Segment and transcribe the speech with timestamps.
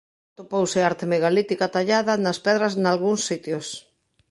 [0.33, 3.67] Atopouse arte megalítica tallada nas pedras nalgúns sitios.